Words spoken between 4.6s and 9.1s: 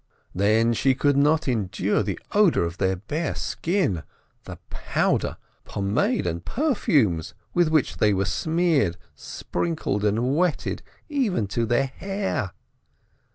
powder, pomade, and perfumes with which they were smeared,